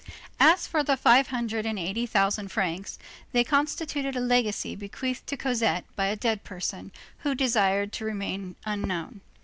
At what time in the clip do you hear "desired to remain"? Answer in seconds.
7.35-8.55